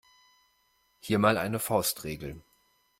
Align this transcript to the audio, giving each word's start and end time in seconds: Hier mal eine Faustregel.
Hier 0.99 1.19
mal 1.19 1.37
eine 1.37 1.59
Faustregel. 1.59 2.41